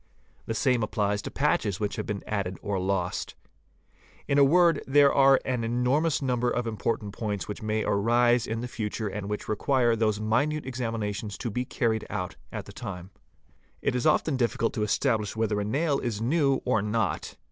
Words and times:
The 0.47 0.55
same 0.55 0.81
applies 0.81 1.21
to 1.21 1.29
patches 1.29 1.79
which 1.79 1.95
have 1.97 2.07
been 2.07 2.23
added 2.25 2.57
or 2.63 2.79
lost. 2.79 3.35
In 4.27 4.39
a 4.39 4.43
word 4.43 4.83
there 4.87 5.13
are 5.13 5.39
an 5.45 5.63
enormous 5.63 6.23
number 6.23 6.49
of 6.49 6.65
important 6.65 7.13
points 7.13 7.47
which 7.47 7.61
may 7.61 7.83
arise 7.83 8.47
in 8.47 8.61
the 8.61 8.67
future 8.67 9.07
and 9.07 9.29
which 9.29 9.47
require 9.47 9.95
those 9.95 10.19
minute 10.19 10.65
examina 10.65 11.13
tions 11.13 11.37
to 11.37 11.51
be 11.51 11.65
carried 11.65 12.07
out 12.09 12.35
at 12.51 12.65
the 12.65 12.73
time. 12.73 13.11
It 13.83 13.93
is 13.93 14.07
often 14.07 14.37
difficult 14.37 14.73
to 14.73 14.81
establish 14.83 15.35
whether 15.35 15.59
a 15.59 15.63
nail 15.63 15.99
is 15.99 16.19
new 16.19 16.63
or 16.65 16.81
not. 16.81 17.35